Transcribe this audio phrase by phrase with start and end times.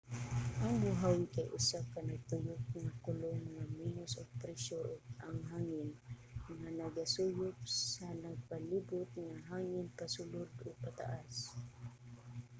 [0.63, 4.87] ang buhawi kay usa ka nagtuyok nga kolum nga menos og presyur
[5.25, 5.89] ang hangin
[6.59, 7.57] nga nagasuyop
[7.93, 11.35] sa nagpalibot nga hangin pasulod ug pataas